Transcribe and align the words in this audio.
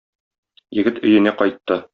Егет 0.79 0.99
өенә 1.09 1.37
кайтты. 1.43 1.83